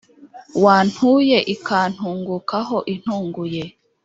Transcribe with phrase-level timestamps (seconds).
[0.63, 3.63] wantuye ikantungukaho intunguye